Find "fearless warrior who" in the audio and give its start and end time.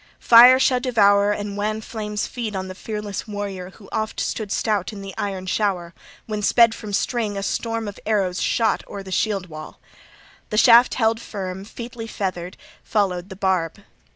2.73-3.87